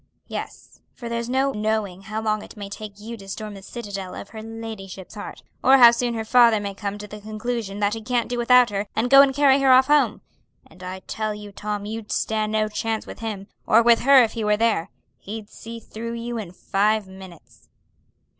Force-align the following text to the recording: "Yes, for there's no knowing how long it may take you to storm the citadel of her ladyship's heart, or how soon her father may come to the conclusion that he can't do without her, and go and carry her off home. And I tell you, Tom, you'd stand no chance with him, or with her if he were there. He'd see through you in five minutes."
"Yes, 0.25 0.79
for 0.95 1.07
there's 1.09 1.29
no 1.29 1.51
knowing 1.51 2.01
how 2.01 2.19
long 2.23 2.41
it 2.41 2.57
may 2.57 2.69
take 2.69 2.99
you 2.99 3.15
to 3.17 3.27
storm 3.29 3.53
the 3.53 3.61
citadel 3.61 4.15
of 4.15 4.29
her 4.29 4.41
ladyship's 4.41 5.13
heart, 5.13 5.43
or 5.63 5.77
how 5.77 5.91
soon 5.91 6.15
her 6.15 6.25
father 6.25 6.59
may 6.59 6.73
come 6.73 6.97
to 6.97 7.07
the 7.07 7.21
conclusion 7.21 7.77
that 7.81 7.93
he 7.93 8.01
can't 8.01 8.27
do 8.27 8.39
without 8.39 8.71
her, 8.71 8.87
and 8.95 9.11
go 9.11 9.21
and 9.21 9.35
carry 9.35 9.59
her 9.59 9.71
off 9.71 9.85
home. 9.85 10.21
And 10.65 10.81
I 10.81 11.01
tell 11.01 11.35
you, 11.35 11.51
Tom, 11.51 11.85
you'd 11.85 12.11
stand 12.11 12.51
no 12.51 12.67
chance 12.67 13.05
with 13.05 13.19
him, 13.19 13.45
or 13.67 13.83
with 13.83 13.99
her 13.99 14.23
if 14.23 14.31
he 14.31 14.43
were 14.43 14.57
there. 14.57 14.89
He'd 15.19 15.51
see 15.51 15.79
through 15.79 16.13
you 16.13 16.39
in 16.39 16.51
five 16.51 17.05
minutes." 17.07 17.69